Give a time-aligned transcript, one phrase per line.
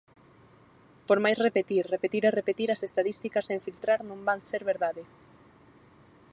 [1.07, 5.03] Por máis repetir, repetir e repetir as estatísticas sen filtrar, non van ser verdade.